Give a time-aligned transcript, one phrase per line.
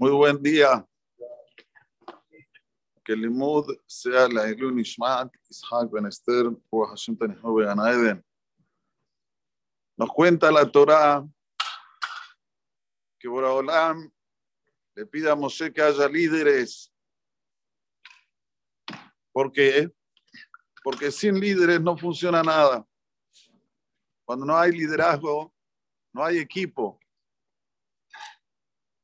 [0.00, 0.86] Muy buen día.
[3.04, 8.24] Que el limud sea la Ilu Nishmat, Ishaq Ben Esther, Hashem Tanihu Eden.
[9.96, 11.26] Nos cuenta la Torah
[13.18, 14.08] que Boraholam
[14.94, 16.94] le pide a Moshe que haya líderes.
[19.32, 19.92] ¿Por qué?
[20.84, 22.86] Porque sin líderes no funciona nada.
[24.24, 25.52] Cuando no hay liderazgo,
[26.12, 27.00] no hay equipo.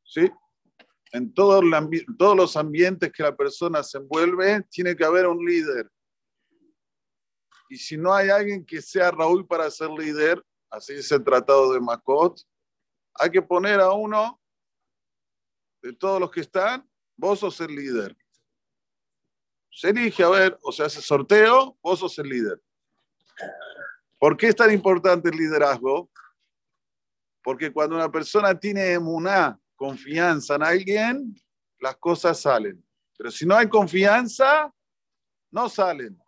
[0.04, 0.30] ¿Sí?
[1.14, 1.60] En todo
[2.18, 5.88] todos los ambientes que la persona se envuelve, tiene que haber un líder.
[7.68, 11.73] Y si no hay alguien que sea Raúl para ser líder, así es el tratado
[11.73, 12.40] de Macot,
[13.14, 14.42] hay que poner a uno
[15.82, 16.84] de todos los que están,
[17.16, 18.16] vos sos el líder.
[19.70, 22.60] Se elige, a ver, o sea, hace sorteo, vos sos el líder.
[24.18, 26.10] ¿Por qué es tan importante el liderazgo?
[27.40, 31.34] Porque cuando una persona tiene emuná, confianza en alguien,
[31.79, 32.85] las cosas salen.
[33.16, 34.73] Pero si no hay confianza,
[35.51, 36.21] no salen.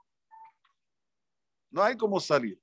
[1.71, 2.61] No hay cómo salir.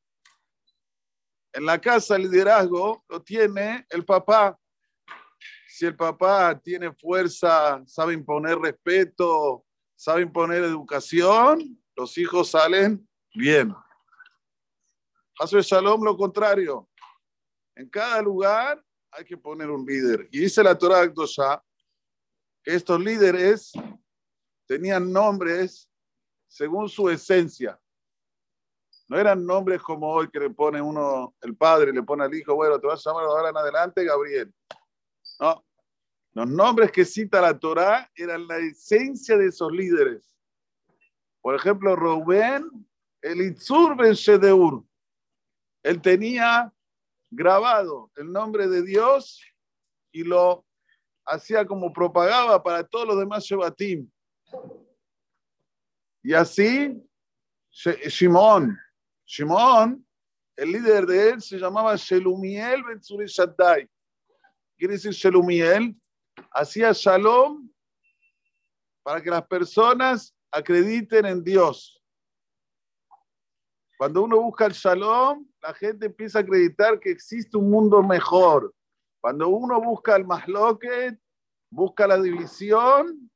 [1.51, 4.57] En la casa el liderazgo lo tiene el papá.
[5.67, 13.75] Si el papá tiene fuerza, sabe imponer respeto, sabe imponer educación, los hijos salen bien.
[15.39, 16.89] Hace Shalom lo contrario.
[17.75, 18.83] En cada lugar
[19.15, 20.27] hay que poner un líder.
[20.31, 21.63] Y dice la Torah Akdosha
[22.63, 23.73] que estos líderes
[24.65, 25.89] tenían nombres
[26.47, 27.79] según su esencia.
[29.07, 32.55] No eran nombres como hoy que le pone uno, el padre le pone al hijo,
[32.55, 34.53] bueno, te vas a llamar ahora en adelante Gabriel.
[35.39, 35.63] No.
[36.33, 40.33] Los nombres que cita la Torah eran la esencia de esos líderes.
[41.41, 42.67] Por ejemplo, Rubén,
[43.21, 44.83] el Itzur Ben Shedeur.
[45.83, 46.73] Él tenía
[47.35, 49.41] grabado el nombre de Dios
[50.11, 50.65] y lo
[51.25, 54.09] hacía como propagaba para todos los demás Shebatim.
[56.21, 57.01] Y así,
[57.71, 58.77] Shimon,
[59.25, 60.05] Shimon,
[60.55, 63.89] el líder de él se llamaba Shelumiel Ben Shaddai.
[64.77, 65.95] Quiere decir Shelumiel,
[66.51, 67.69] hacía shalom
[69.03, 72.02] para que las personas acrediten en Dios.
[73.97, 78.73] Cuando uno busca el shalom, la gente empieza a acreditar que existe un mundo mejor.
[79.21, 81.17] Cuando uno busca el masloquet,
[81.69, 83.29] busca la división,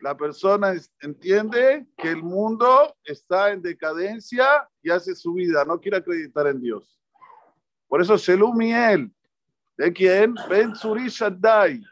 [0.00, 5.98] la persona entiende que el mundo está en decadencia y hace su vida, no quiere
[5.98, 6.98] acreditar en Dios.
[7.88, 9.12] Por eso Shelumiel,
[9.76, 10.34] ¿de quién?
[10.48, 11.82] Ben Suri Shaddai.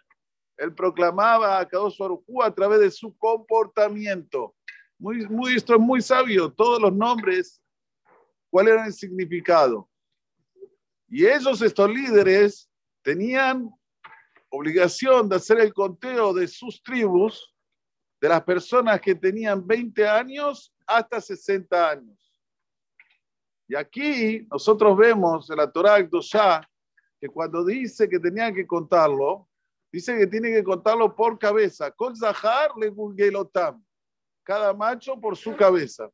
[0.56, 1.98] Él proclamaba a Kadosh
[2.42, 4.54] a través de su comportamiento.
[4.98, 6.52] Muy, muy, esto es muy sabio.
[6.52, 7.62] Todos los nombres
[8.50, 9.88] cuál era el significado.
[11.09, 12.71] Y ellos, estos líderes,
[13.03, 13.71] tenían
[14.50, 17.55] obligación de hacer el conteo de sus tribus,
[18.21, 22.34] de las personas que tenían 20 años hasta 60 años.
[23.66, 26.69] Y aquí nosotros vemos en la Torah ya
[27.21, 29.49] que cuando dice que tenían que contarlo,
[29.93, 31.91] dice que tiene que contarlo por cabeza.
[31.93, 32.93] Con Zahar le
[34.43, 36.11] cada macho por su cabeza.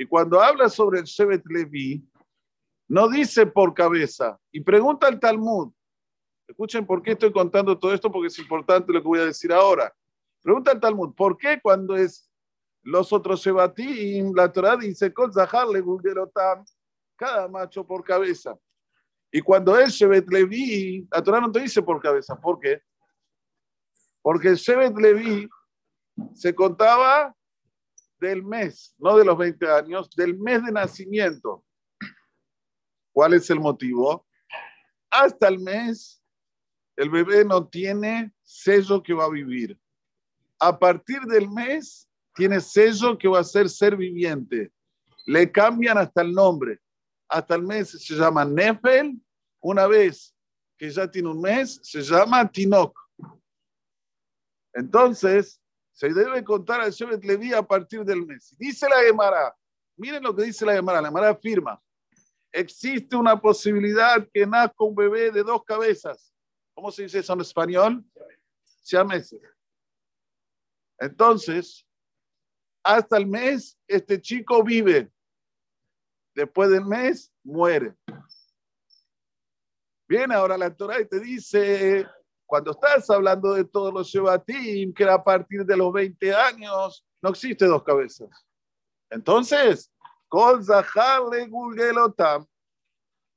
[0.00, 2.08] Y cuando habla sobre el Shevet Levi,
[2.86, 4.38] no dice por cabeza.
[4.52, 5.72] Y pregunta al Talmud.
[6.46, 9.52] Escuchen por qué estoy contando todo esto, porque es importante lo que voy a decir
[9.52, 9.92] ahora.
[10.40, 12.30] Pregunta al Talmud, ¿por qué cuando es
[12.82, 13.44] los otros
[13.76, 15.12] y la Torah dice,
[17.16, 18.56] cada macho por cabeza?
[19.32, 22.40] Y cuando es Shevet Levi, la Torah no te dice por cabeza.
[22.40, 22.80] ¿Por qué?
[24.22, 25.48] Porque el Shevet Levi
[26.34, 27.34] se contaba
[28.20, 31.64] del mes, no de los 20 años, del mes de nacimiento.
[33.12, 34.26] ¿Cuál es el motivo?
[35.10, 36.22] Hasta el mes,
[36.96, 39.78] el bebé no tiene sello que va a vivir.
[40.58, 44.72] A partir del mes, tiene sello que va a ser ser viviente.
[45.26, 46.80] Le cambian hasta el nombre.
[47.28, 49.20] Hasta el mes se llama Nefel.
[49.60, 50.34] Una vez
[50.76, 52.96] que ya tiene un mes, se llama Tinok.
[54.72, 55.60] Entonces,
[55.98, 58.54] se debe contar al Shevet Levi a partir del mes.
[58.56, 59.52] Dice la Gemara,
[59.96, 61.82] miren lo que dice la Gemara, la Gemara afirma,
[62.52, 66.32] existe una posibilidad que nazca un bebé de dos cabezas.
[66.72, 68.04] ¿Cómo se dice eso en español?
[69.08, 69.40] meses.
[71.00, 71.84] Entonces,
[72.84, 75.10] hasta el mes, este chico vive.
[76.32, 77.96] Después del mes, muere.
[80.08, 82.06] Viene ahora la Torah te dice,
[82.48, 87.04] cuando estás hablando de todos los Shebatim, que era a partir de los 20 años,
[87.20, 88.30] no existe dos cabezas.
[89.10, 89.92] Entonces,
[90.28, 92.46] Kol Zaharle Gulgelotam,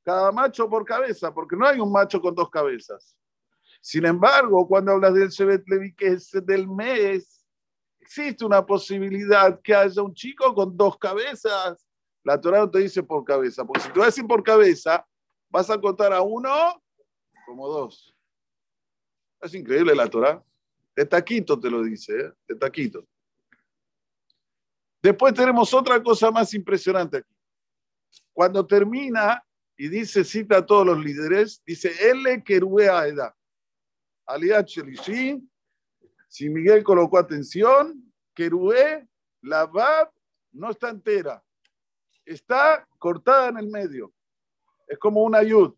[0.06, 3.18] cada macho por cabeza, porque no hay un macho con dos cabezas.
[3.82, 7.46] Sin embargo, cuando hablas del Shevet Levi, que es del mes,
[8.00, 11.86] existe una posibilidad que haya un chico con dos cabezas.
[12.24, 15.06] La Torah no te dice por cabeza, porque si te vas a decir por cabeza,
[15.50, 16.82] vas a contar a uno
[17.46, 18.16] como dos.
[19.42, 20.44] Es increíble la Torah.
[20.96, 22.32] De taquito te lo dice, ¿eh?
[22.48, 23.08] de taquito.
[25.02, 27.36] Después tenemos otra cosa más impresionante aquí.
[28.34, 29.44] Cuando termina
[29.76, 33.36] y dice, cita a todos los líderes, dice, L Kerue Aeda.
[34.28, 35.42] Aliat Shelishi,
[36.28, 39.08] si Miguel colocó atención, Kerue,
[39.42, 40.12] la Bab
[40.52, 41.44] no está entera,
[42.26, 44.14] está cortada en el medio.
[44.88, 45.74] Es como una yud.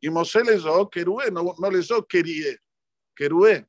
[0.00, 2.58] Y Moshe leyó Kerue, no, no leyó Kerie,
[3.14, 3.66] Kerue.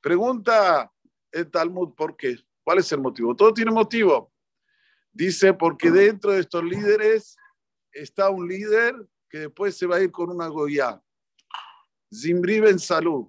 [0.00, 0.90] Pregunta
[1.32, 2.36] el Talmud, ¿por qué?
[2.62, 3.34] ¿Cuál es el motivo?
[3.34, 4.32] Todo tiene motivo.
[5.12, 7.36] Dice, porque dentro de estos líderes
[7.92, 8.94] está un líder
[9.28, 11.02] que después se va a ir con una Goya.
[12.12, 13.26] Zimbri Ben Salud.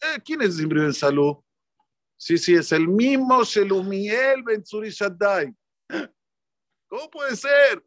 [0.00, 1.36] Eh, ¿Quién es Zimbri Ben Salud?
[2.18, 5.54] Sí, sí, es el mismo Shelumiel Ben Shaddai.
[6.88, 7.84] ¿Cómo puede ser?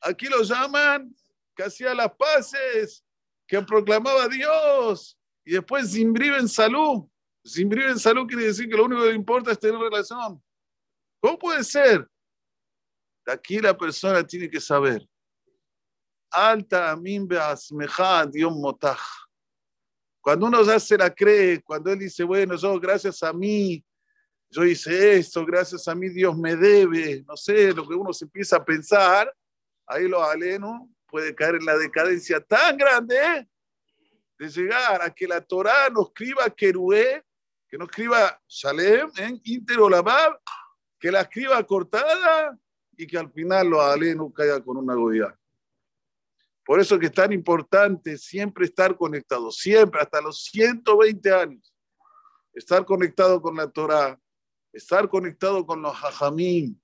[0.00, 1.14] Aquí lo llaman
[1.54, 3.04] que hacía las paces,
[3.48, 5.18] que proclamaba a Dios.
[5.44, 7.08] Y después Zimbri Ben Salud.
[7.44, 10.40] Zimbri Ben Salud quiere decir que lo único que le importa es tener relación.
[11.20, 12.06] ¿Cómo puede ser?
[13.26, 15.08] Aquí la persona tiene que saber.
[16.30, 19.00] Alta amin Dios motaj.
[20.20, 23.82] Cuando uno ya se la cree, cuando él dice, bueno, yo gracias a mí,
[24.50, 28.26] yo hice esto, gracias a mí Dios me debe, no sé, lo que uno se
[28.26, 29.32] empieza a pensar,
[29.86, 33.48] ahí lo aleno puede caer en la decadencia tan grande
[34.38, 37.24] de llegar a que la Torah no escriba Kerué,
[37.68, 39.78] que no escriba Shalem en Inter
[41.00, 42.58] que la escriba cortada
[42.96, 45.36] y que al final lo aleno caiga con una goya.
[46.64, 51.74] Por eso que es tan importante siempre estar conectado, siempre, hasta los 120 años,
[52.52, 54.20] estar conectado con la Torah,
[54.72, 56.78] estar conectado con los hajamim,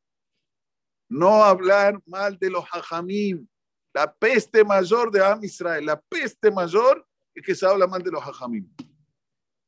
[1.08, 3.46] no hablar mal de los hajamim.
[3.94, 8.10] La peste mayor de Am Israel, la peste mayor es que se habla mal de
[8.10, 8.68] los hajamim.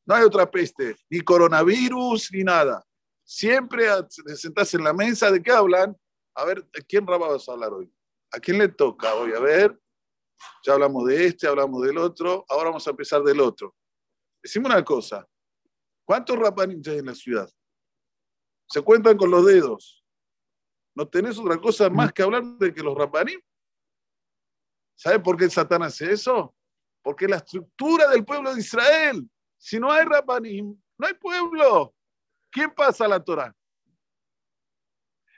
[0.05, 2.85] No hay otra peste, ni coronavirus, ni nada.
[3.25, 3.87] Siempre
[4.25, 5.97] te sentás en la mesa, ¿de qué hablan?
[6.35, 7.93] A ver, ¿de quién vas a hablar hoy?
[8.33, 9.33] ¿A quién le toca hoy?
[9.33, 9.81] A ver,
[10.65, 13.77] ya hablamos de este, hablamos del otro, ahora vamos a empezar del otro.
[14.43, 15.25] Decimos una cosa,
[16.05, 17.49] ¿cuántos rapanim hay en la ciudad?
[18.69, 20.05] Se cuentan con los dedos.
[20.97, 23.41] ¿No tenés otra cosa más que hablar de que los rapanim?
[24.97, 26.55] ¿Sabe por qué Satán hace eso?
[27.03, 31.95] Porque la estructura del pueblo de Israel, si no hay rapanim, no hay pueblo.
[32.51, 33.55] ¿Quién pasa la Torah?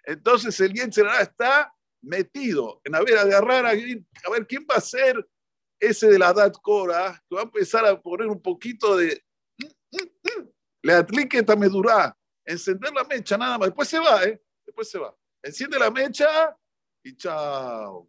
[0.05, 4.81] Entonces el Yetzirah está metido en a ver, agarrar a, a ver quién va a
[4.81, 5.29] ser
[5.81, 9.23] ese de la edad Cora, que va a empezar a poner un poquito de.
[10.83, 13.69] Le aplique esta medura, encender la mecha nada más.
[13.69, 14.41] Después se va, ¿eh?
[14.65, 15.15] Después se va.
[15.43, 16.57] Enciende la mecha
[17.03, 18.09] y chao.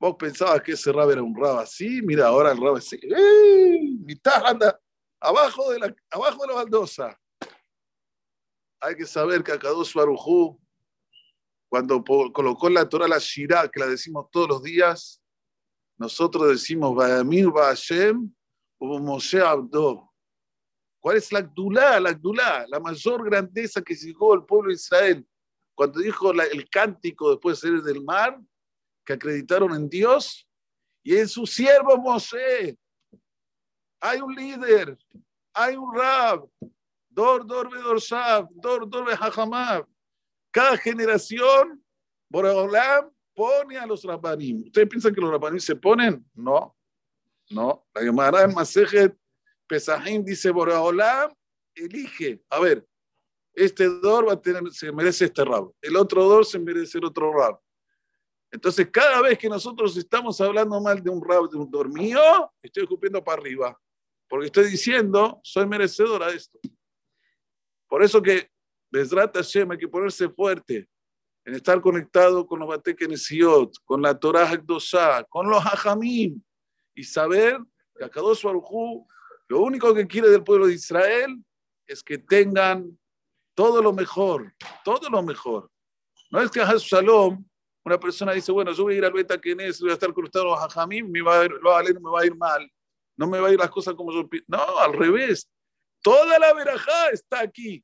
[0.00, 2.98] Vos pensabas que ese rab era un rab así, mira, ahora el rab así.
[3.02, 3.98] ¡Ey!
[3.98, 4.80] Mitad anda
[5.20, 7.20] abajo de la, abajo de la baldosa.
[8.80, 10.58] Hay que saber que Akadosh Barujú
[11.70, 15.22] cuando colocó en la Torah la Shirah, que la decimos todos los días,
[15.96, 18.28] nosotros decimos, Vayamir Hashem,
[18.80, 20.10] Moshe Abdo.
[20.98, 22.00] ¿Cuál es la Gdulá?
[22.00, 25.26] La Gdulá, la mayor grandeza que llegó el pueblo de Israel.
[25.74, 28.36] Cuando dijo el cántico después de salir del mar,
[29.10, 30.48] que acreditaron en Dios
[31.02, 32.78] y en su siervo Moshe.
[34.00, 34.96] Hay un líder,
[35.52, 36.48] hay un rab,
[37.08, 38.00] Dor, Dor, Bedor,
[38.52, 39.84] Dor, Dor, Behajamab.
[40.52, 41.84] Cada generación,
[42.28, 44.62] Boreolam pone a los Rabbanim.
[44.66, 46.24] ¿Ustedes piensan que los Rabbanim se ponen?
[46.34, 46.76] No,
[47.50, 47.84] no.
[47.92, 49.16] La Gemara en Masejet
[49.66, 51.34] Pesahim dice Boreolam
[51.74, 52.40] elige.
[52.48, 52.86] A ver,
[53.54, 55.72] este Dor va a tener, se merece este rab.
[55.82, 57.60] El otro Dor se merece el otro rab.
[58.50, 62.82] Entonces, cada vez que nosotros estamos hablando mal de un rab, de un dormido, estoy
[62.82, 63.78] escupiendo para arriba.
[64.28, 66.58] Porque estoy diciendo, soy merecedora de esto.
[67.88, 68.50] Por eso que
[68.90, 70.88] Besrat Hashem, hay que ponerse fuerte
[71.44, 76.40] en estar conectado con los Batekenesiot, con la Torah Hakdosha, con los Hajamim,
[76.94, 77.58] y saber
[77.96, 79.06] que Akadosh Baruj
[79.48, 81.44] lo único que quiere del pueblo de Israel
[81.84, 82.96] es que tengan
[83.54, 84.54] todo lo mejor,
[84.84, 85.68] todo lo mejor.
[86.30, 87.44] No es que a Shalom,
[87.84, 90.24] una persona dice, bueno, yo voy a ir al Beta Kenes, voy a estar con
[90.24, 92.70] los Hajamim, me va a ir, no me va a ir mal,
[93.16, 95.48] no me va a ir las cosas como yo No, al revés.
[96.02, 97.82] Toda la verajá está aquí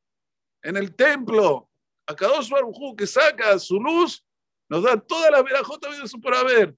[0.63, 1.69] en el templo,
[2.07, 4.25] a Kadosh Barujú que saca su luz,
[4.69, 6.75] nos da toda la verajota de su por haber.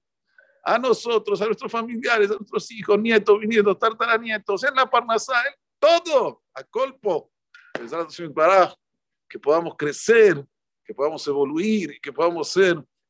[0.63, 5.41] a nosotros, a nuestros familiares, a nuestros hijos, nietos, bisnietos, tartaranietos, en la Parnasá,
[5.79, 7.31] todo, a colpo,
[9.29, 10.45] que podamos crecer,
[10.83, 12.83] que podamos evoluir que podamos ser